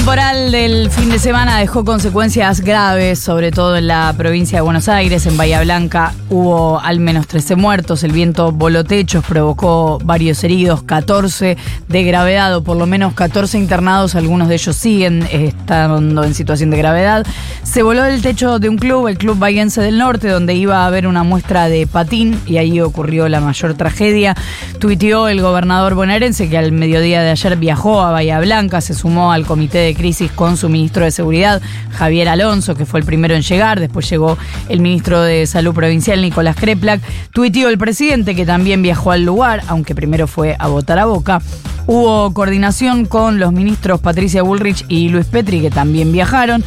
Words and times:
Temporal 0.00 0.50
del 0.50 0.90
fin 0.90 1.10
de 1.10 1.18
semana 1.18 1.58
dejó 1.58 1.84
consecuencias 1.84 2.62
graves, 2.62 3.18
sobre 3.18 3.52
todo 3.52 3.76
en 3.76 3.86
la 3.86 4.14
provincia 4.16 4.56
de 4.56 4.62
Buenos 4.62 4.88
Aires, 4.88 5.26
en 5.26 5.36
Bahía 5.36 5.60
Blanca. 5.60 6.14
Hubo 6.30 6.80
al 6.80 7.00
menos 7.00 7.26
13 7.26 7.56
muertos, 7.56 8.02
el 8.02 8.12
viento 8.12 8.50
voló 8.50 8.82
techos, 8.82 9.22
provocó 9.22 9.98
varios 10.02 10.42
heridos, 10.42 10.82
14 10.84 11.58
de 11.86 12.02
gravedad, 12.02 12.56
o 12.56 12.64
por 12.64 12.78
lo 12.78 12.86
menos 12.86 13.12
14 13.12 13.58
internados, 13.58 14.14
algunos 14.14 14.48
de 14.48 14.54
ellos 14.54 14.74
siguen 14.74 15.28
estando 15.30 16.24
en 16.24 16.32
situación 16.32 16.70
de 16.70 16.78
gravedad. 16.78 17.26
Se 17.62 17.82
voló 17.82 18.06
el 18.06 18.22
techo 18.22 18.58
de 18.58 18.70
un 18.70 18.78
club, 18.78 19.06
el 19.06 19.18
Club 19.18 19.38
Bahiense 19.38 19.82
del 19.82 19.98
Norte, 19.98 20.28
donde 20.28 20.54
iba 20.54 20.78
a 20.78 20.86
haber 20.86 21.06
una 21.06 21.24
muestra 21.24 21.68
de 21.68 21.86
patín, 21.86 22.40
y 22.46 22.56
ahí 22.56 22.80
ocurrió 22.80 23.28
la 23.28 23.42
mayor 23.42 23.74
tragedia. 23.74 24.34
Tuiteó 24.78 25.28
el 25.28 25.42
gobernador 25.42 25.94
bonaerense 25.94 26.48
que 26.48 26.56
al 26.56 26.72
mediodía 26.72 27.20
de 27.20 27.32
ayer 27.32 27.56
viajó 27.58 28.00
a 28.00 28.12
Bahía 28.12 28.40
Blanca, 28.40 28.80
se 28.80 28.94
sumó 28.94 29.30
al 29.30 29.44
comité 29.44 29.78
de 29.78 29.89
crisis 29.94 30.30
con 30.32 30.56
su 30.56 30.68
ministro 30.68 31.04
de 31.04 31.10
Seguridad, 31.10 31.60
Javier 31.92 32.28
Alonso, 32.28 32.74
que 32.74 32.86
fue 32.86 33.00
el 33.00 33.06
primero 33.06 33.34
en 33.34 33.42
llegar. 33.42 33.80
Después 33.80 34.08
llegó 34.08 34.36
el 34.68 34.80
ministro 34.80 35.22
de 35.22 35.46
Salud 35.46 35.74
Provincial, 35.74 36.20
Nicolás 36.22 36.56
Kreplak. 36.56 37.00
Tuiteó 37.32 37.68
el 37.68 37.78
presidente, 37.78 38.34
que 38.34 38.46
también 38.46 38.82
viajó 38.82 39.12
al 39.12 39.24
lugar, 39.24 39.62
aunque 39.68 39.94
primero 39.94 40.26
fue 40.26 40.56
a 40.58 40.68
votar 40.68 40.98
a 40.98 41.06
boca. 41.06 41.40
Hubo 41.86 42.32
coordinación 42.32 43.06
con 43.06 43.38
los 43.38 43.52
ministros 43.52 44.00
Patricia 44.00 44.42
Bullrich 44.42 44.84
y 44.88 45.08
Luis 45.08 45.26
Petri, 45.26 45.60
que 45.60 45.70
también 45.70 46.12
viajaron. 46.12 46.64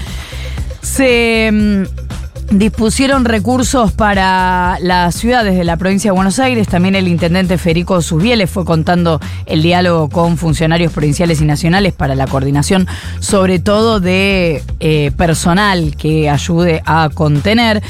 Se 0.82 1.50
mm, 1.52 2.03
Dispusieron 2.52 3.26
recursos 3.26 3.92
para 3.94 4.78
las 4.80 5.16
ciudades 5.16 5.58
de 5.58 5.64
la 5.64 5.78
provincia 5.78 6.12
de 6.12 6.16
Buenos 6.16 6.38
Aires. 6.40 6.68
También 6.68 6.94
el 6.94 7.08
intendente 7.08 7.58
Federico 7.58 8.02
Susbieles 8.02 8.50
fue 8.50 8.64
contando 8.64 9.20
el 9.46 9.64
diálogo 9.64 10.10
con 10.10 10.38
funcionarios 10.38 10.94
provinciales 10.94 11.42
y 11.42 11.46
nacionales 11.46 11.94
para 11.94 12.16
la 12.16 12.28
coordinación, 12.28 12.88
sobre 13.20 13.60
todo 13.60 14.00
de 14.00 14.62
eh, 14.80 15.12
personal 15.18 15.96
que 15.96 16.30
ayude 16.30 16.84
a 16.86 17.10
contener. 17.14 17.82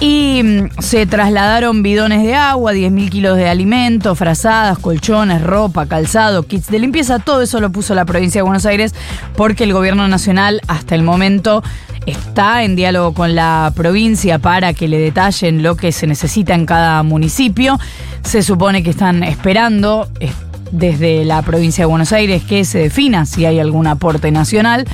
Y 0.00 0.42
mm, 0.42 0.80
se 0.80 1.06
trasladaron 1.06 1.82
bidones 1.82 2.24
de 2.24 2.34
agua, 2.34 2.72
10.000 2.72 3.10
kilos 3.10 3.36
de 3.36 3.48
alimentos, 3.48 4.18
frazadas, 4.18 4.78
colchones, 4.78 5.42
ropa, 5.42 5.86
calzado, 5.86 6.42
kits 6.44 6.68
de 6.68 6.78
limpieza. 6.78 7.20
Todo 7.20 7.42
eso 7.42 7.60
lo 7.60 7.70
puso 7.70 7.94
la 7.94 8.06
provincia 8.06 8.40
de 8.40 8.42
Buenos 8.42 8.66
Aires 8.66 8.94
porque 9.36 9.64
el 9.64 9.72
gobierno 9.72 10.08
nacional 10.08 10.60
hasta 10.66 10.94
el 10.94 11.02
momento 11.02 11.62
está 12.06 12.64
en 12.64 12.76
diálogo 12.76 13.14
con 13.14 13.34
la 13.34 13.72
provincia 13.74 14.38
para 14.38 14.72
que 14.72 14.88
le 14.88 14.98
detallen 14.98 15.62
lo 15.62 15.76
que 15.76 15.92
se 15.92 16.06
necesita 16.06 16.54
en 16.54 16.66
cada 16.66 17.02
municipio. 17.02 17.78
Se 18.22 18.42
supone 18.42 18.82
que 18.82 18.90
están 18.90 19.22
esperando 19.22 20.08
eh, 20.20 20.30
desde 20.72 21.24
la 21.24 21.42
provincia 21.42 21.82
de 21.82 21.86
Buenos 21.86 22.12
Aires 22.12 22.42
que 22.42 22.64
se 22.64 22.78
defina 22.78 23.26
si 23.26 23.44
hay 23.44 23.58
algún 23.60 23.86
aporte 23.86 24.30
nacional. 24.30 24.86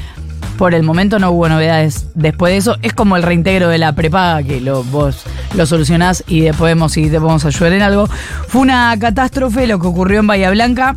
Por 0.58 0.72
el 0.74 0.82
momento 0.82 1.18
no 1.18 1.32
hubo 1.32 1.48
novedades 1.48 2.06
después 2.14 2.52
de 2.52 2.56
eso. 2.56 2.76
Es 2.80 2.94
como 2.94 3.16
el 3.16 3.22
reintegro 3.22 3.68
de 3.68 3.76
la 3.76 3.92
prepaga, 3.92 4.42
que 4.42 4.60
lo, 4.60 4.84
vos 4.84 5.24
lo 5.54 5.66
solucionás 5.66 6.24
y 6.26 6.40
después 6.40 6.70
vemos 6.70 6.92
si 6.92 7.10
te 7.10 7.20
podemos 7.20 7.44
ayudar 7.44 7.72
en 7.74 7.82
algo. 7.82 8.08
Fue 8.48 8.62
una 8.62 8.96
catástrofe 8.98 9.66
lo 9.66 9.78
que 9.78 9.86
ocurrió 9.86 10.20
en 10.20 10.26
Bahía 10.26 10.50
Blanca. 10.50 10.96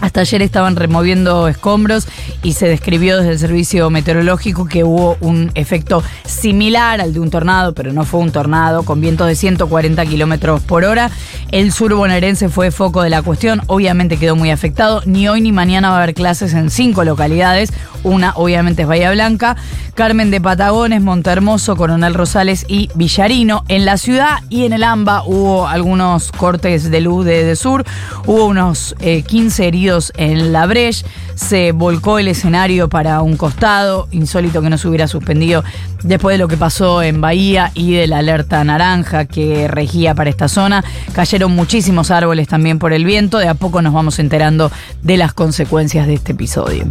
Hasta 0.00 0.20
ayer 0.20 0.42
estaban 0.42 0.76
removiendo 0.76 1.48
escombros 1.48 2.06
y 2.42 2.52
se 2.52 2.66
describió 2.68 3.18
desde 3.18 3.32
el 3.32 3.38
servicio 3.38 3.90
meteorológico 3.90 4.66
que 4.66 4.84
hubo 4.84 5.16
un 5.20 5.50
efecto 5.54 6.02
similar 6.26 7.00
al 7.00 7.14
de 7.14 7.20
un 7.20 7.30
tornado, 7.30 7.74
pero 7.74 7.92
no 7.92 8.04
fue 8.04 8.20
un 8.20 8.30
tornado, 8.30 8.82
con 8.82 9.00
vientos 9.00 9.26
de 9.26 9.34
140 9.34 10.04
kilómetros 10.06 10.60
por 10.62 10.84
hora. 10.84 11.10
El 11.50 11.72
sur 11.72 11.94
bonaerense 11.94 12.48
fue 12.48 12.70
foco 12.70 13.02
de 13.02 13.10
la 13.10 13.22
cuestión, 13.22 13.62
obviamente 13.66 14.16
quedó 14.16 14.36
muy 14.36 14.50
afectado. 14.50 15.02
Ni 15.06 15.28
hoy 15.28 15.40
ni 15.40 15.52
mañana 15.52 15.90
va 15.90 15.96
a 15.96 16.02
haber 16.02 16.14
clases 16.14 16.52
en 16.54 16.70
cinco 16.70 17.04
localidades. 17.04 17.72
Una, 18.02 18.32
obviamente, 18.36 18.82
es 18.82 18.88
Bahía 18.88 19.10
Blanca, 19.12 19.56
Carmen 19.94 20.30
de 20.30 20.40
Patagones, 20.40 21.00
Montehermoso, 21.00 21.76
Coronel 21.76 22.14
Rosales 22.14 22.66
y 22.68 22.90
Villarino. 22.94 23.64
En 23.68 23.84
la 23.84 23.96
ciudad 23.96 24.40
y 24.50 24.66
en 24.66 24.72
el 24.72 24.82
AMBA 24.82 25.24
hubo 25.24 25.66
algunos 25.66 26.30
cortes 26.32 26.90
de 26.90 27.00
luz 27.00 27.24
de, 27.24 27.56
sur, 27.56 27.84
hubo 28.26 28.46
unos 28.46 28.94
15 28.98 29.66
eh, 29.66 29.70
en 30.16 30.52
la 30.52 30.66
Breche, 30.66 31.04
se 31.34 31.72
volcó 31.72 32.18
el 32.18 32.28
escenario 32.28 32.88
para 32.88 33.22
un 33.22 33.36
costado, 33.36 34.08
insólito 34.10 34.62
que 34.62 34.70
no 34.70 34.78
se 34.78 34.88
hubiera 34.88 35.08
suspendido 35.08 35.62
después 36.02 36.34
de 36.34 36.38
lo 36.38 36.48
que 36.48 36.56
pasó 36.56 37.02
en 37.02 37.20
Bahía 37.20 37.70
y 37.74 37.94
de 37.94 38.06
la 38.06 38.18
alerta 38.18 38.62
naranja 38.64 39.24
que 39.26 39.68
regía 39.68 40.14
para 40.14 40.30
esta 40.30 40.48
zona. 40.48 40.84
Cayeron 41.12 41.52
muchísimos 41.52 42.10
árboles 42.10 42.48
también 42.48 42.78
por 42.78 42.92
el 42.92 43.04
viento, 43.04 43.38
de 43.38 43.48
a 43.48 43.54
poco 43.54 43.82
nos 43.82 43.92
vamos 43.92 44.18
enterando 44.18 44.70
de 45.02 45.16
las 45.16 45.32
consecuencias 45.32 46.06
de 46.06 46.14
este 46.14 46.32
episodio. 46.32 46.86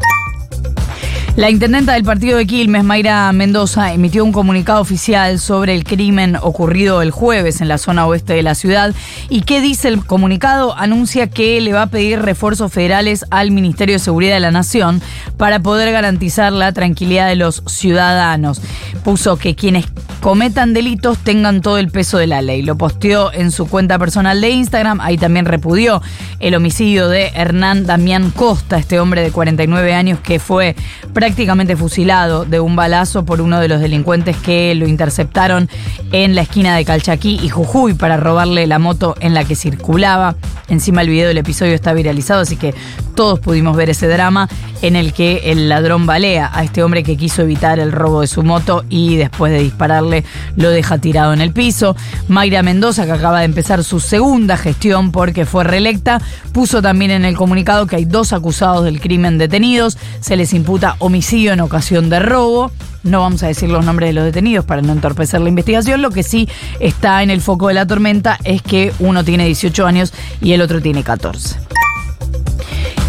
La 1.35 1.49
intendenta 1.49 1.93
del 1.93 2.03
partido 2.03 2.37
de 2.37 2.45
Quilmes, 2.45 2.83
Mayra 2.83 3.31
Mendoza, 3.31 3.91
emitió 3.91 4.23
un 4.23 4.31
comunicado 4.31 4.79
oficial 4.79 5.39
sobre 5.39 5.73
el 5.73 5.83
crimen 5.83 6.35
ocurrido 6.39 7.01
el 7.01 7.09
jueves 7.09 7.59
en 7.59 7.67
la 7.67 7.79
zona 7.79 8.05
oeste 8.05 8.33
de 8.33 8.43
la 8.43 8.53
ciudad. 8.53 8.93
¿Y 9.29 9.41
qué 9.41 9.59
dice 9.59 9.87
el 9.87 10.05
comunicado? 10.05 10.77
Anuncia 10.77 11.25
que 11.31 11.59
le 11.59 11.73
va 11.73 11.81
a 11.81 11.87
pedir 11.87 12.21
refuerzos 12.21 12.71
federales 12.71 13.25
al 13.31 13.49
Ministerio 13.49 13.95
de 13.95 13.99
Seguridad 13.99 14.35
de 14.35 14.41
la 14.41 14.51
Nación 14.51 15.01
para 15.35 15.59
poder 15.59 15.91
garantizar 15.91 16.53
la 16.53 16.71
tranquilidad 16.71 17.27
de 17.27 17.35
los 17.35 17.63
ciudadanos. 17.65 18.61
Puso 19.03 19.37
que 19.37 19.55
quienes 19.55 19.87
cometan 20.23 20.71
delitos 20.71 21.17
tengan 21.17 21.61
todo 21.61 21.77
el 21.77 21.89
peso 21.89 22.17
de 22.17 22.27
la 22.27 22.41
ley. 22.41 22.61
Lo 22.61 22.77
posteó 22.77 23.33
en 23.33 23.51
su 23.51 23.67
cuenta 23.67 23.99
personal 23.99 24.39
de 24.39 24.51
Instagram. 24.51 25.01
Ahí 25.01 25.17
también 25.17 25.45
repudió 25.45 26.01
el 26.39 26.55
homicidio 26.55 27.09
de 27.09 27.33
Hernán 27.35 27.85
Damián 27.85 28.31
Costa, 28.31 28.77
este 28.77 29.01
hombre 29.01 29.21
de 29.21 29.31
49 29.31 29.93
años 29.93 30.19
que 30.21 30.39
fue 30.39 30.77
prácticamente 31.11 31.75
fusilado 31.75 32.45
de 32.45 32.61
un 32.61 32.77
balazo 32.77 33.25
por 33.25 33.41
uno 33.41 33.59
de 33.59 33.67
los 33.67 33.81
delincuentes 33.81 34.37
que 34.37 34.73
lo 34.75 34.87
interceptaron 34.87 35.67
en 36.13 36.35
la 36.35 36.43
esquina 36.43 36.73
de 36.73 36.85
Calchaquí 36.85 37.41
y 37.43 37.49
Jujuy 37.49 37.93
para 37.93 38.15
robarle 38.15 38.65
la 38.65 38.79
moto 38.79 39.15
en 39.19 39.33
la 39.33 39.43
que 39.43 39.57
circulaba. 39.57 40.37
Encima 40.69 41.01
el 41.01 41.09
video 41.09 41.27
del 41.27 41.37
episodio 41.37 41.73
está 41.73 41.91
viralizado, 41.91 42.43
así 42.43 42.55
que 42.55 42.73
todos 43.13 43.39
pudimos 43.39 43.75
ver 43.75 43.89
ese 43.89 44.07
drama 44.07 44.49
en 44.81 44.95
el 44.95 45.13
que 45.13 45.51
el 45.51 45.69
ladrón 45.69 46.05
balea 46.05 46.51
a 46.53 46.63
este 46.63 46.83
hombre 46.83 47.03
que 47.03 47.15
quiso 47.15 47.41
evitar 47.41 47.79
el 47.79 47.91
robo 47.91 48.21
de 48.21 48.27
su 48.27 48.43
moto 48.43 48.83
y 48.89 49.15
después 49.15 49.51
de 49.51 49.59
dispararle 49.59 50.25
lo 50.57 50.69
deja 50.69 50.97
tirado 50.97 51.31
en 51.33 51.41
el 51.41 51.51
piso. 51.51 51.95
Mayra 52.27 52.63
Mendoza, 52.63 53.05
que 53.05 53.13
acaba 53.13 53.39
de 53.39 53.45
empezar 53.45 53.83
su 53.83 53.99
segunda 53.99 54.57
gestión 54.57 55.11
porque 55.11 55.45
fue 55.45 55.63
reelecta, 55.63 56.21
puso 56.51 56.81
también 56.81 57.11
en 57.11 57.25
el 57.25 57.37
comunicado 57.37 57.87
que 57.87 57.95
hay 57.95 58.05
dos 58.05 58.33
acusados 58.33 58.83
del 58.83 58.99
crimen 58.99 59.37
detenidos. 59.37 59.97
Se 60.19 60.35
les 60.35 60.53
imputa 60.53 60.95
homicidio 60.99 61.53
en 61.53 61.61
ocasión 61.61 62.09
de 62.09 62.19
robo. 62.19 62.71
No 63.03 63.19
vamos 63.19 63.43
a 63.43 63.47
decir 63.47 63.69
los 63.69 63.83
nombres 63.83 64.09
de 64.09 64.13
los 64.13 64.23
detenidos 64.23 64.65
para 64.65 64.81
no 64.81 64.93
entorpecer 64.93 65.41
la 65.41 65.49
investigación. 65.49 66.01
Lo 66.01 66.11
que 66.11 66.23
sí 66.23 66.47
está 66.79 67.21
en 67.21 67.29
el 67.29 67.41
foco 67.41 67.67
de 67.67 67.73
la 67.73 67.85
tormenta 67.85 68.39
es 68.43 68.61
que 68.61 68.93
uno 68.99 69.23
tiene 69.23 69.45
18 69.45 69.85
años 69.85 70.13
y 70.41 70.53
el 70.53 70.61
otro 70.61 70.81
tiene 70.81 71.03
14. 71.03 71.62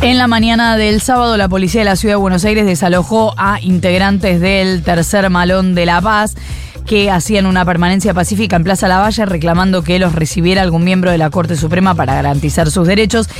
En 0.04 0.18
la 0.18 0.26
mañana 0.26 0.76
del 0.76 1.00
sábado, 1.00 1.38
la 1.38 1.48
policía 1.48 1.80
de 1.80 1.86
la 1.86 1.96
ciudad 1.96 2.16
de 2.16 2.20
Buenos 2.20 2.44
Aires 2.44 2.66
desalojó 2.66 3.32
a 3.38 3.58
integrantes 3.62 4.38
del 4.38 4.82
tercer 4.82 5.30
malón 5.30 5.74
de 5.74 5.86
La 5.86 6.02
Paz 6.02 6.34
que 6.84 7.10
hacían 7.10 7.46
una 7.46 7.64
permanencia 7.64 8.12
pacífica 8.12 8.56
en 8.56 8.64
Plaza 8.64 8.86
Lavalle 8.86 9.24
reclamando 9.24 9.82
que 9.82 9.98
los 9.98 10.14
recibiera 10.14 10.60
algún 10.60 10.84
miembro 10.84 11.10
de 11.10 11.16
la 11.16 11.30
Corte 11.30 11.56
Suprema 11.56 11.94
para 11.94 12.14
garantizar 12.14 12.70
sus 12.70 12.86
derechos. 12.86 13.30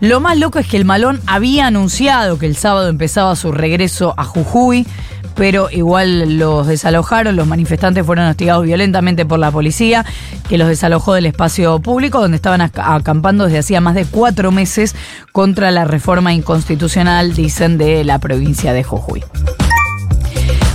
Lo 0.00 0.20
más 0.20 0.36
loco 0.36 0.58
es 0.58 0.66
que 0.66 0.76
el 0.76 0.84
malón 0.84 1.22
había 1.26 1.66
anunciado 1.66 2.38
que 2.38 2.44
el 2.44 2.54
sábado 2.54 2.90
empezaba 2.90 3.34
su 3.34 3.50
regreso 3.50 4.12
a 4.18 4.24
Jujuy 4.24 4.86
pero 5.34 5.70
igual 5.70 6.38
los 6.38 6.66
desalojaron, 6.66 7.36
los 7.36 7.46
manifestantes 7.46 8.04
fueron 8.04 8.26
hostigados 8.26 8.64
violentamente 8.64 9.24
por 9.24 9.38
la 9.38 9.50
policía, 9.50 10.04
que 10.48 10.58
los 10.58 10.68
desalojó 10.68 11.14
del 11.14 11.26
espacio 11.26 11.78
público, 11.80 12.20
donde 12.20 12.36
estaban 12.36 12.60
acampando 12.60 13.44
desde 13.44 13.58
hacía 13.58 13.80
más 13.80 13.94
de 13.94 14.04
cuatro 14.04 14.50
meses 14.50 14.94
contra 15.32 15.70
la 15.70 15.84
reforma 15.84 16.32
inconstitucional, 16.32 17.34
dicen, 17.34 17.78
de 17.78 18.04
la 18.04 18.18
provincia 18.18 18.72
de 18.72 18.84
Jujuy. 18.84 19.24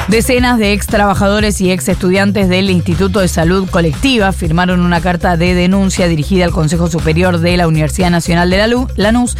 Decenas 0.07 0.59
de 0.59 0.71
ex 0.71 0.85
trabajadores 0.85 1.59
y 1.61 1.71
ex 1.71 1.89
estudiantes 1.89 2.47
del 2.47 2.69
Instituto 2.69 3.21
de 3.21 3.27
Salud 3.27 3.67
Colectiva 3.67 4.31
firmaron 4.33 4.81
una 4.81 5.01
carta 5.01 5.35
de 5.35 5.55
denuncia 5.55 6.07
dirigida 6.07 6.45
al 6.45 6.51
Consejo 6.51 6.87
Superior 6.87 7.39
de 7.39 7.57
la 7.57 7.67
Universidad 7.67 8.11
Nacional 8.11 8.51
de 8.51 8.57
la 8.57 8.85
Lanús, 8.97 9.35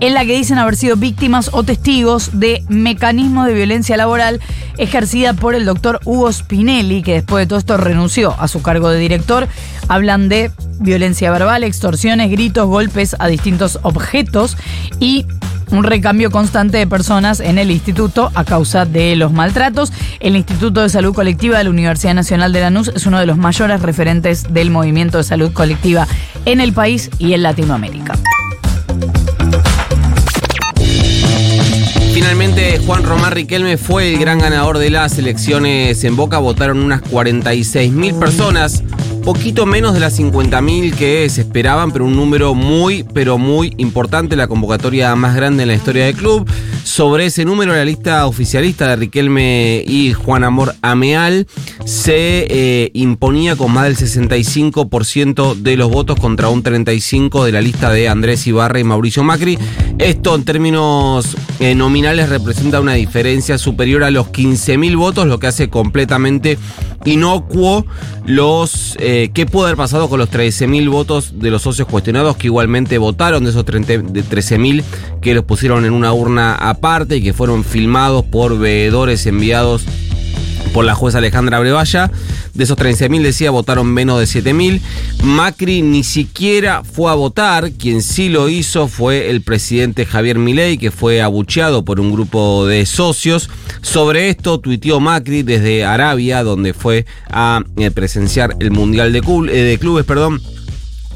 en 0.00 0.14
la 0.14 0.24
que 0.24 0.36
dicen 0.36 0.58
haber 0.58 0.74
sido 0.74 0.96
víctimas 0.96 1.50
o 1.52 1.62
testigos 1.62 2.40
de 2.40 2.64
mecanismos 2.68 3.46
de 3.46 3.54
violencia 3.54 3.96
laboral 3.96 4.40
ejercida 4.76 5.34
por 5.34 5.54
el 5.54 5.64
doctor 5.64 6.00
Hugo 6.04 6.32
Spinelli, 6.32 7.04
que 7.04 7.14
después 7.14 7.44
de 7.44 7.46
todo 7.46 7.60
esto 7.60 7.76
renunció 7.76 8.34
a 8.40 8.48
su 8.48 8.60
cargo 8.60 8.90
de 8.90 8.98
director. 8.98 9.46
Hablan 9.86 10.28
de 10.28 10.50
violencia 10.80 11.30
verbal, 11.30 11.62
extorsiones, 11.62 12.28
gritos, 12.28 12.66
golpes 12.66 13.14
a 13.20 13.28
distintos 13.28 13.78
objetos 13.82 14.56
y 14.98 15.26
un 15.70 15.84
recambio 15.84 16.30
constante 16.30 16.78
de 16.78 16.86
personas 16.86 17.40
en 17.40 17.58
el 17.58 17.70
instituto 17.70 18.30
a 18.34 18.44
causa 18.44 18.84
de 18.84 19.16
los 19.16 19.32
maltratos. 19.32 19.92
El 20.20 20.36
Instituto 20.36 20.82
de 20.82 20.88
Salud 20.88 21.14
Colectiva 21.14 21.58
de 21.58 21.64
la 21.64 21.70
Universidad 21.70 22.14
Nacional 22.14 22.52
de 22.52 22.60
Lanús 22.60 22.90
es 22.94 23.06
uno 23.06 23.18
de 23.18 23.26
los 23.26 23.36
mayores 23.36 23.82
referentes 23.82 24.52
del 24.52 24.70
movimiento 24.70 25.18
de 25.18 25.24
salud 25.24 25.52
colectiva 25.52 26.06
en 26.44 26.60
el 26.60 26.72
país 26.72 27.10
y 27.18 27.32
en 27.34 27.42
Latinoamérica. 27.42 28.14
Finalmente, 32.12 32.80
Juan 32.84 33.04
Román 33.04 33.32
Riquelme 33.32 33.76
fue 33.76 34.12
el 34.12 34.18
gran 34.18 34.38
ganador 34.40 34.78
de 34.78 34.90
las 34.90 35.18
elecciones 35.18 36.02
en 36.02 36.16
Boca. 36.16 36.38
Votaron 36.38 36.78
unas 36.80 37.00
46 37.02 37.92
mil 37.92 38.14
personas 38.16 38.82
poquito 39.34 39.66
menos 39.66 39.92
de 39.92 40.00
las 40.00 40.18
50.000 40.18 40.94
que 40.94 41.28
se 41.28 41.42
esperaban, 41.42 41.92
pero 41.92 42.06
un 42.06 42.16
número 42.16 42.54
muy, 42.54 43.02
pero 43.02 43.36
muy 43.36 43.74
importante, 43.76 44.36
la 44.36 44.48
convocatoria 44.48 45.14
más 45.16 45.36
grande 45.36 45.64
en 45.64 45.68
la 45.68 45.74
historia 45.74 46.06
del 46.06 46.14
club. 46.14 46.50
Sobre 46.88 47.26
ese 47.26 47.44
número, 47.44 47.74
la 47.74 47.84
lista 47.84 48.26
oficialista 48.26 48.88
de 48.88 48.96
Riquelme 48.96 49.84
y 49.86 50.14
Juan 50.14 50.42
Amor 50.42 50.74
Ameal 50.80 51.46
se 51.84 52.46
eh, 52.48 52.90
imponía 52.94 53.56
con 53.56 53.72
más 53.72 53.84
del 53.84 53.96
65% 53.96 55.54
de 55.54 55.76
los 55.76 55.90
votos 55.90 56.18
contra 56.18 56.48
un 56.48 56.64
35% 56.64 57.44
de 57.44 57.52
la 57.52 57.60
lista 57.60 57.92
de 57.92 58.08
Andrés 58.08 58.46
Ibarra 58.46 58.80
y 58.80 58.84
Mauricio 58.84 59.22
Macri. 59.22 59.58
Esto 59.98 60.34
en 60.34 60.46
términos 60.46 61.36
eh, 61.60 61.74
nominales 61.74 62.30
representa 62.30 62.80
una 62.80 62.94
diferencia 62.94 63.58
superior 63.58 64.02
a 64.02 64.10
los 64.10 64.28
15.000 64.28 64.96
votos, 64.96 65.26
lo 65.26 65.38
que 65.38 65.48
hace 65.48 65.68
completamente 65.68 66.56
inocuo 67.04 67.86
los 68.26 68.96
eh, 68.98 69.30
qué 69.32 69.46
pudo 69.46 69.64
haber 69.64 69.76
pasado 69.76 70.08
con 70.08 70.18
los 70.18 70.30
13.000 70.30 70.90
votos 70.90 71.38
de 71.38 71.50
los 71.50 71.62
socios 71.62 71.88
cuestionados 71.88 72.36
que 72.36 72.48
igualmente 72.48 72.98
votaron 72.98 73.44
de 73.44 73.50
esos 73.50 73.64
13.000 73.64 74.82
que 75.22 75.34
los 75.34 75.44
pusieron 75.44 75.84
en 75.84 75.92
una 75.92 76.12
urna 76.12 76.54
aparte 76.78 77.16
y 77.16 77.22
que 77.22 77.32
fueron 77.32 77.64
filmados 77.64 78.24
por 78.24 78.56
veedores 78.56 79.26
enviados 79.26 79.84
por 80.72 80.84
la 80.84 80.94
jueza 80.94 81.18
Alejandra 81.18 81.58
Brevalla. 81.58 82.10
De 82.54 82.64
esos 82.64 82.78
13.000 82.78 83.22
decía 83.22 83.50
votaron 83.50 83.92
menos 83.92 84.18
de 84.18 84.42
7.000. 84.42 84.80
Macri 85.24 85.82
ni 85.82 86.04
siquiera 86.04 86.82
fue 86.84 87.10
a 87.10 87.14
votar. 87.14 87.72
Quien 87.72 88.00
sí 88.02 88.28
lo 88.28 88.48
hizo 88.48 88.86
fue 88.86 89.30
el 89.30 89.42
presidente 89.42 90.06
Javier 90.06 90.38
Milei, 90.38 90.78
que 90.78 90.90
fue 90.90 91.20
abucheado 91.20 91.84
por 91.84 92.00
un 92.00 92.12
grupo 92.12 92.66
de 92.66 92.86
socios. 92.86 93.50
Sobre 93.80 94.30
esto 94.30 94.58
tuiteó 94.60 95.00
Macri 95.00 95.42
desde 95.42 95.84
Arabia, 95.84 96.42
donde 96.44 96.74
fue 96.74 97.06
a 97.28 97.62
eh, 97.76 97.90
presenciar 97.90 98.56
el 98.60 98.70
Mundial 98.70 99.12
de, 99.12 99.18
eh, 99.18 99.78
Clubes. 99.78 100.04
Perdón. 100.04 100.40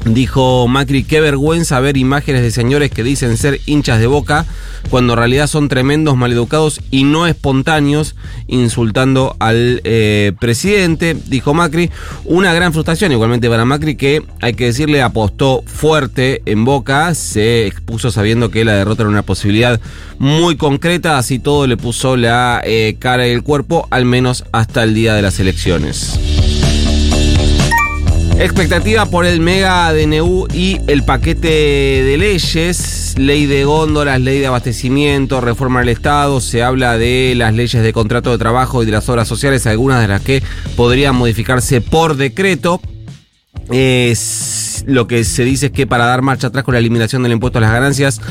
Dijo 0.05 0.67
Macri, 0.67 1.03
qué 1.05 1.21
vergüenza 1.21 1.79
ver 1.79 1.95
imágenes 1.95 2.41
de 2.41 2.51
señores 2.51 2.91
que 2.91 3.03
dicen 3.03 3.37
ser 3.37 3.61
hinchas 3.65 3.99
de 3.99 4.07
boca 4.07 4.45
cuando 4.89 5.13
en 5.13 5.19
realidad 5.19 5.47
son 5.47 5.69
tremendos, 5.69 6.17
maleducados 6.17 6.81
y 6.91 7.05
no 7.05 7.25
espontáneos, 7.25 8.15
insultando 8.47 9.35
al 9.39 9.81
eh, 9.85 10.33
presidente, 10.39 11.15
dijo 11.27 11.53
Macri. 11.53 11.89
Una 12.25 12.53
gran 12.53 12.73
frustración 12.73 13.13
igualmente 13.13 13.49
para 13.49 13.63
Macri 13.63 13.95
que, 13.95 14.23
hay 14.41 14.53
que 14.53 14.65
decirle, 14.65 15.01
apostó 15.01 15.63
fuerte 15.65 16.41
en 16.45 16.65
boca, 16.65 17.15
se 17.15 17.65
expuso 17.65 18.11
sabiendo 18.11 18.51
que 18.51 18.65
la 18.65 18.73
derrota 18.73 19.03
era 19.03 19.09
una 19.09 19.23
posibilidad 19.23 19.79
muy 20.19 20.57
concreta, 20.57 21.17
así 21.17 21.39
todo 21.39 21.65
le 21.65 21.77
puso 21.77 22.17
la 22.17 22.61
eh, 22.65 22.97
cara 22.99 23.27
y 23.27 23.31
el 23.31 23.41
cuerpo, 23.41 23.87
al 23.89 24.03
menos 24.05 24.43
hasta 24.51 24.83
el 24.83 24.93
día 24.93 25.15
de 25.15 25.21
las 25.21 25.39
elecciones. 25.39 26.19
Expectativa 28.39 29.05
por 29.05 29.25
el 29.25 29.39
mega 29.39 29.93
DNU 29.93 30.47
y 30.53 30.79
el 30.87 31.03
paquete 31.03 31.47
de 31.47 32.17
leyes, 32.17 33.15
ley 33.17 33.45
de 33.45 33.63
góndolas, 33.63 34.19
ley 34.19 34.39
de 34.39 34.47
abastecimiento, 34.47 35.39
reforma 35.39 35.79
del 35.79 35.89
Estado, 35.89 36.41
se 36.41 36.63
habla 36.63 36.97
de 36.97 37.33
las 37.37 37.53
leyes 37.53 37.81
de 37.83 37.93
contrato 37.93 38.31
de 38.31 38.37
trabajo 38.37 38.83
y 38.83 38.85
de 38.85 38.91
las 38.91 39.07
obras 39.07 39.27
sociales, 39.27 39.67
algunas 39.67 40.01
de 40.01 40.07
las 40.07 40.21
que 40.21 40.43
podrían 40.75 41.15
modificarse 41.15 41.79
por 41.79 42.17
decreto. 42.17 42.81
Lo 44.87 45.07
que 45.07 45.23
se 45.23 45.43
dice 45.43 45.67
es 45.67 45.71
que 45.71 45.87
para 45.87 46.05
dar 46.05 46.21
marcha 46.21 46.47
atrás 46.47 46.63
con 46.63 46.73
la 46.73 46.79
eliminación 46.79 47.23
del 47.23 47.33
impuesto 47.33 47.59
a 47.59 47.61
las 47.61 47.71
ganancias 47.71 48.21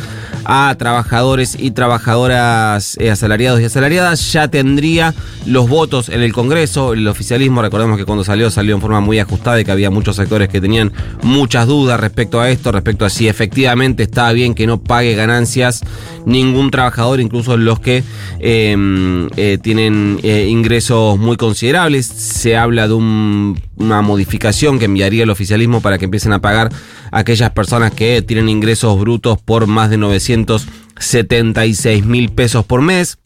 a 0.45 0.75
trabajadores 0.77 1.57
y 1.59 1.71
trabajadoras 1.71 2.97
eh, 2.99 3.11
asalariados 3.11 3.61
y 3.61 3.65
asalariadas, 3.65 4.33
ya 4.33 4.49
tendría 4.49 5.15
los 5.47 5.69
votos 5.69 6.09
en 6.09 6.21
el 6.21 6.33
Congreso. 6.33 6.93
El 6.95 7.07
oficialismo, 7.07 7.63
recordemos 7.63 7.97
que 7.97 8.05
cuando 8.05 8.25
salió, 8.25 8.51
salió 8.51 8.75
en 8.75 8.81
forma 8.81 9.01
muy 9.01 9.19
ajustada 9.19 9.61
y 9.61 9.65
que 9.65 9.71
había 9.71 9.91
muchos 9.91 10.17
sectores 10.17 10.49
que 10.49 10.61
tenían 10.61 10.93
muchas 11.23 11.67
dudas 11.67 12.01
respecto 12.01 12.41
a 12.41 12.51
esto, 12.51 12.73
respecto 12.73 13.05
a 13.05 13.11
si 13.11 13.29
efectivamente 13.29 14.03
estaba 14.03 14.33
bien 14.33 14.55
que 14.55 14.67
no 14.67 14.83
pague 14.83 15.15
ganancias 15.15 15.83
ningún 16.27 16.71
trabajador, 16.71 17.21
incluso 17.21 17.57
los 17.57 17.81
que 17.81 18.03
em, 18.41 19.29
eh, 19.37 19.59
tienen 19.63 20.19
eh, 20.23 20.47
ingresos 20.49 21.19
muy 21.19 21.37
considerables. 21.37 22.07
Se 22.07 22.57
habla 22.57 22.89
de 22.89 22.95
una 22.95 24.03
modificación 24.03 24.79
que 24.79 24.87
enviaría 24.87 25.25
el 25.25 25.31
oficialismo 25.31 25.81
para 25.81 25.99
que 25.99 26.05
empiecen 26.07 26.33
a 26.33 26.41
pagar 26.43 26.71
aquellas 27.11 27.53
personas 27.53 27.93
que 27.93 28.21
tienen 28.21 28.51
ingresos 28.51 29.01
brutos 29.01 29.41
por 29.41 29.67
más 29.67 29.89
de 29.89 29.97
976 29.97 32.05
mil 32.05 32.31
pesos 32.31 32.67
por 32.67 32.83
mes. 32.83 33.17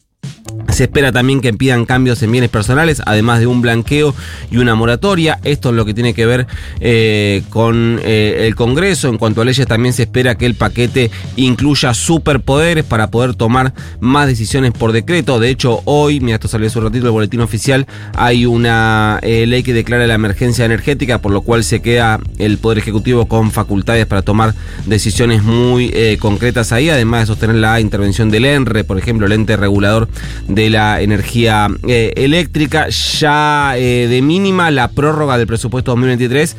Se 0.69 0.83
espera 0.83 1.11
también 1.11 1.41
que 1.41 1.53
pidan 1.53 1.85
cambios 1.85 2.21
en 2.21 2.31
bienes 2.31 2.51
personales, 2.51 3.01
además 3.05 3.39
de 3.39 3.47
un 3.47 3.61
blanqueo 3.61 4.13
y 4.51 4.57
una 4.57 4.75
moratoria. 4.75 5.39
Esto 5.43 5.69
es 5.69 5.75
lo 5.75 5.85
que 5.85 5.93
tiene 5.93 6.13
que 6.13 6.25
ver 6.27 6.45
eh, 6.79 7.41
con 7.49 7.99
eh, 8.03 8.45
el 8.45 8.55
Congreso. 8.55 9.09
En 9.09 9.17
cuanto 9.17 9.41
a 9.41 9.45
leyes, 9.45 9.65
también 9.65 9.93
se 9.93 10.03
espera 10.03 10.35
que 10.35 10.45
el 10.45 10.53
paquete 10.53 11.09
incluya 11.35 11.93
superpoderes 11.95 12.83
para 12.83 13.09
poder 13.09 13.33
tomar 13.33 13.73
más 13.99 14.27
decisiones 14.27 14.71
por 14.71 14.91
decreto. 14.91 15.39
De 15.39 15.49
hecho, 15.49 15.81
hoy, 15.85 16.19
mira, 16.19 16.35
esto 16.35 16.47
salió 16.47 16.67
hace 16.67 16.77
un 16.77 16.85
ratito 16.85 17.07
el 17.07 17.11
boletín 17.11 17.41
oficial, 17.41 17.87
hay 18.15 18.45
una 18.45 19.19
eh, 19.23 19.47
ley 19.47 19.63
que 19.63 19.73
declara 19.73 20.05
la 20.05 20.13
emergencia 20.13 20.65
energética, 20.65 21.21
por 21.21 21.31
lo 21.31 21.41
cual 21.41 21.63
se 21.63 21.81
queda 21.81 22.19
el 22.37 22.59
Poder 22.59 22.77
Ejecutivo 22.77 23.27
con 23.27 23.51
facultades 23.51 24.05
para 24.05 24.21
tomar 24.21 24.53
decisiones 24.85 25.41
muy 25.43 25.91
concretas 26.19 26.71
ahí, 26.71 26.89
además 26.89 27.21
de 27.21 27.25
sostener 27.27 27.55
la 27.55 27.79
intervención 27.79 28.29
del 28.29 28.45
ENRE, 28.45 28.83
por 28.83 28.99
ejemplo, 28.99 29.25
el 29.25 29.31
ente 29.31 29.57
regulador 29.57 30.07
de 30.47 30.69
la 30.69 31.01
energía 31.01 31.67
eh, 31.87 32.13
eléctrica. 32.15 32.87
Ya 32.89 33.73
eh, 33.77 34.07
de 34.07 34.21
mínima 34.21 34.71
la 34.71 34.89
prórroga 34.89 35.37
del 35.37 35.47
presupuesto 35.47 35.91
2023, 35.91 36.55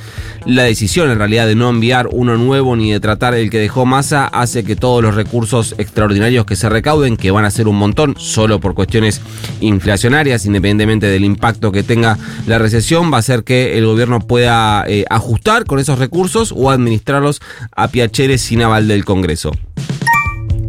la 0.46 0.64
decisión 0.64 1.10
en 1.10 1.18
realidad 1.18 1.46
de 1.46 1.54
no 1.54 1.68
enviar 1.68 2.08
uno 2.10 2.36
nuevo 2.36 2.76
ni 2.76 2.92
de 2.92 3.00
tratar 3.00 3.34
el 3.34 3.50
que 3.50 3.58
dejó 3.58 3.86
masa 3.86 4.26
hace 4.26 4.64
que 4.64 4.76
todos 4.76 5.02
los 5.02 5.14
recursos 5.14 5.74
extraordinarios 5.78 6.46
que 6.46 6.56
se 6.56 6.68
recauden, 6.68 7.16
que 7.16 7.30
van 7.30 7.44
a 7.44 7.50
ser 7.50 7.68
un 7.68 7.76
montón, 7.76 8.14
solo 8.18 8.60
por 8.60 8.74
cuestiones 8.74 9.20
inflacionarias, 9.60 10.46
independientemente 10.46 11.06
del 11.06 11.24
impacto 11.24 11.72
que 11.72 11.82
tenga 11.82 12.18
la 12.46 12.58
recesión, 12.58 13.12
va 13.12 13.18
a 13.18 13.22
ser 13.22 13.44
que 13.44 13.78
el 13.78 13.86
gobierno 13.86 14.20
pueda 14.20 14.84
eh, 14.86 15.04
ajustar 15.10 15.64
con 15.64 15.78
esos 15.78 15.98
recursos 15.98 16.52
o 16.56 16.70
administrarlos 16.70 17.40
a 17.74 17.88
piacheres 17.88 18.40
sin 18.40 18.62
aval 18.62 18.88
del 18.88 19.04
Congreso 19.04 19.52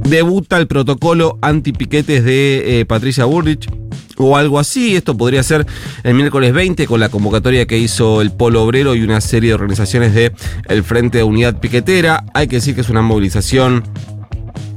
debuta 0.10 0.58
el 0.58 0.68
protocolo 0.68 1.38
anti-piquetes 1.42 2.24
de 2.24 2.82
eh, 2.82 2.86
Patricia 2.86 3.26
Burrich 3.26 3.70
o 4.18 4.36
algo 4.36 4.60
así. 4.60 4.96
Esto 4.96 5.16
podría 5.16 5.44
ser 5.44 5.66
el 6.04 6.14
miércoles 6.16 6.54
20 6.54 6.88
con 6.88 7.00
la 7.00 7.10
convocatoria 7.10 7.66
que 7.66 7.78
hizo 7.78 8.22
el 8.22 8.32
Polo 8.32 8.64
Obrero 8.64 8.96
y 8.96 9.04
una 9.04 9.22
serie 9.22 9.50
de 9.50 9.54
organizaciones 9.54 10.14
de 10.14 10.34
el 10.68 10.84
Frente 10.84 11.20
de 11.20 11.24
Unidad 11.24 11.60
Piquetera. 11.60 12.26
Hay 12.34 12.48
que 12.48 12.58
decir 12.58 12.76
que 12.76 12.82
es 12.82 12.90
una 12.90 13.02
movilización 13.02 13.84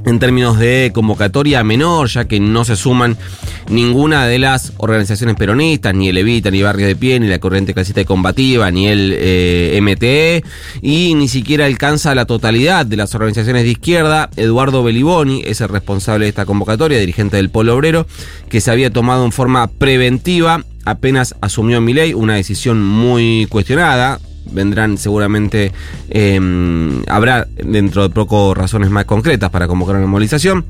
en 0.05 0.19
términos 0.19 0.59
de 0.59 0.91
convocatoria 0.93 1.63
menor, 1.63 2.09
ya 2.09 2.25
que 2.25 2.39
no 2.39 2.65
se 2.65 2.75
suman 2.75 3.17
ninguna 3.69 4.27
de 4.27 4.39
las 4.39 4.73
organizaciones 4.77 5.35
peronistas, 5.35 5.93
ni 5.93 6.09
el 6.09 6.17
Evita, 6.17 6.51
ni 6.51 6.61
Barrio 6.61 6.87
de 6.87 6.95
Pie, 6.95 7.19
ni 7.19 7.27
la 7.27 7.39
Corriente 7.39 7.73
Clasista 7.73 8.01
y 8.01 8.05
Combativa, 8.05 8.69
ni 8.71 8.87
el 8.87 9.13
eh, 9.15 9.79
MTE, 9.81 10.43
y 10.81 11.15
ni 11.15 11.27
siquiera 11.27 11.65
alcanza 11.65 12.15
la 12.15 12.25
totalidad 12.25 12.85
de 12.85 12.97
las 12.97 13.15
organizaciones 13.15 13.63
de 13.63 13.69
izquierda. 13.69 14.29
Eduardo 14.35 14.83
Beliboni 14.83 15.41
es 15.45 15.61
el 15.61 15.69
responsable 15.69 16.25
de 16.25 16.29
esta 16.29 16.45
convocatoria, 16.45 16.99
dirigente 16.99 17.37
del 17.37 17.49
Polo 17.49 17.75
Obrero, 17.75 18.05
que 18.49 18.61
se 18.61 18.71
había 18.71 18.91
tomado 18.91 19.25
en 19.25 19.31
forma 19.31 19.67
preventiva 19.67 20.63
apenas 20.85 21.35
asumió 21.41 21.81
mi 21.81 21.93
ley, 21.93 22.13
una 22.13 22.35
decisión 22.35 22.81
muy 22.81 23.47
cuestionada, 23.49 24.19
vendrán 24.51 24.97
seguramente, 24.97 25.71
em, 26.09 27.03
habrá 27.07 27.47
dentro 27.55 28.03
de 28.03 28.09
poco 28.09 28.53
razones 28.53 28.89
más 28.89 29.05
concretas 29.05 29.49
para 29.49 29.67
convocar 29.67 29.95
una 29.95 30.07
movilización. 30.07 30.65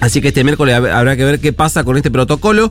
Así 0.00 0.20
que 0.20 0.28
este 0.28 0.44
miércoles 0.44 0.74
habrá 0.74 1.16
que 1.16 1.24
ver 1.24 1.40
qué 1.40 1.52
pasa 1.52 1.84
con 1.84 1.96
este 1.96 2.10
protocolo, 2.10 2.70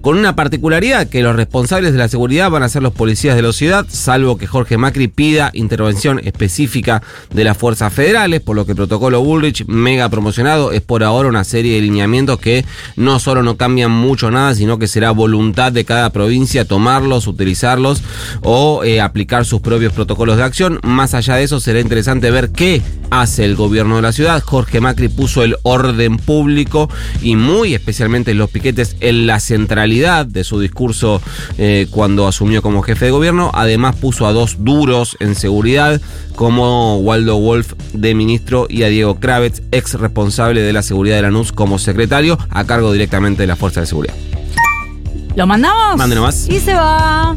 con 0.00 0.18
una 0.18 0.36
particularidad 0.36 1.08
que 1.08 1.22
los 1.22 1.36
responsables 1.36 1.92
de 1.92 1.98
la 1.98 2.08
seguridad 2.08 2.50
van 2.50 2.62
a 2.62 2.68
ser 2.68 2.82
los 2.82 2.92
policías 2.92 3.36
de 3.36 3.42
la 3.42 3.52
ciudad, 3.52 3.86
salvo 3.88 4.36
que 4.36 4.46
Jorge 4.46 4.76
Macri 4.76 5.08
pida 5.08 5.50
intervención 5.54 6.20
específica 6.24 7.02
de 7.32 7.44
las 7.44 7.56
fuerzas 7.56 7.92
federales, 7.92 8.40
por 8.40 8.56
lo 8.56 8.66
que 8.66 8.72
el 8.72 8.76
protocolo 8.76 9.22
Bullrich, 9.22 9.66
mega 9.66 10.08
promocionado, 10.08 10.72
es 10.72 10.80
por 10.80 11.04
ahora 11.04 11.28
una 11.28 11.44
serie 11.44 11.76
de 11.76 11.82
lineamientos 11.82 12.38
que 12.38 12.64
no 12.96 13.18
solo 13.18 13.42
no 13.42 13.56
cambian 13.56 13.90
mucho 13.90 14.30
nada, 14.30 14.54
sino 14.54 14.78
que 14.78 14.88
será 14.88 15.10
voluntad 15.12 15.72
de 15.72 15.84
cada 15.84 16.10
provincia 16.10 16.64
tomarlos, 16.64 17.26
utilizarlos 17.26 18.02
o 18.42 18.82
eh, 18.84 19.00
aplicar 19.00 19.44
sus 19.44 19.60
propios 19.60 19.92
protocolos 19.92 20.36
de 20.36 20.42
acción. 20.42 20.80
Más 20.82 21.14
allá 21.14 21.36
de 21.36 21.44
eso, 21.44 21.60
será 21.60 21.80
interesante 21.80 22.30
ver 22.30 22.50
qué 22.50 22.82
hace 23.10 23.44
el 23.44 23.54
gobierno 23.54 23.96
de 23.96 24.02
la 24.02 24.12
ciudad. 24.12 24.42
Jorge 24.44 24.80
Macri 24.80 25.08
puso 25.08 25.42
el 25.42 25.56
orden 25.62 26.16
público 26.16 26.63
y 27.22 27.36
muy 27.36 27.74
especialmente 27.74 28.34
los 28.34 28.50
piquetes 28.50 28.96
en 29.00 29.26
la 29.26 29.40
centralidad 29.40 30.26
de 30.26 30.44
su 30.44 30.60
discurso 30.60 31.20
eh, 31.58 31.86
cuando 31.90 32.26
asumió 32.26 32.62
como 32.62 32.82
jefe 32.82 33.06
de 33.06 33.10
gobierno. 33.10 33.50
Además 33.54 33.96
puso 33.96 34.26
a 34.26 34.32
dos 34.32 34.56
duros 34.64 35.16
en 35.20 35.34
seguridad 35.34 36.00
como 36.36 36.98
Waldo 36.98 37.38
Wolf 37.38 37.72
de 37.92 38.14
ministro 38.14 38.66
y 38.68 38.82
a 38.82 38.88
Diego 38.88 39.20
Kravitz, 39.20 39.62
ex 39.72 39.94
responsable 39.94 40.62
de 40.62 40.72
la 40.72 40.82
seguridad 40.82 41.16
de 41.16 41.22
la 41.22 41.30
NUS 41.30 41.52
como 41.52 41.78
secretario, 41.78 42.38
a 42.50 42.64
cargo 42.64 42.92
directamente 42.92 43.42
de 43.42 43.46
la 43.46 43.56
Fuerza 43.56 43.80
de 43.80 43.86
Seguridad. 43.86 44.14
¿Lo 45.36 45.46
mandamos? 45.46 45.96
Mándenos 45.96 46.24
más. 46.24 46.48
Y 46.48 46.60
se 46.60 46.74
va. 46.74 47.36